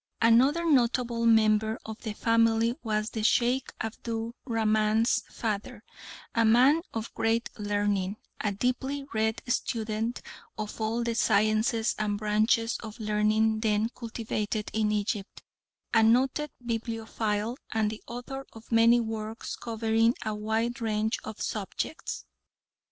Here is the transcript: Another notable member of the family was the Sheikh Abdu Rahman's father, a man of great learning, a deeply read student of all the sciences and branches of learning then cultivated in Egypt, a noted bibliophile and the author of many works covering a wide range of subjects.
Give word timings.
Another 0.23 0.65
notable 0.65 1.27
member 1.27 1.77
of 1.85 1.99
the 2.01 2.13
family 2.13 2.73
was 2.81 3.11
the 3.11 3.21
Sheikh 3.21 3.71
Abdu 3.79 4.33
Rahman's 4.45 5.21
father, 5.29 5.83
a 6.33 6.43
man 6.43 6.81
of 6.91 7.13
great 7.13 7.51
learning, 7.59 8.17
a 8.39 8.51
deeply 8.51 9.05
read 9.13 9.43
student 9.45 10.23
of 10.57 10.81
all 10.81 11.03
the 11.03 11.13
sciences 11.13 11.93
and 11.99 12.17
branches 12.17 12.79
of 12.81 12.99
learning 12.99 13.59
then 13.59 13.89
cultivated 13.89 14.71
in 14.73 14.91
Egypt, 14.91 15.43
a 15.93 16.01
noted 16.01 16.49
bibliophile 16.65 17.57
and 17.71 17.91
the 17.91 18.01
author 18.07 18.43
of 18.53 18.71
many 18.71 18.99
works 18.99 19.55
covering 19.55 20.15
a 20.25 20.33
wide 20.33 20.81
range 20.81 21.19
of 21.23 21.39
subjects. 21.39 22.25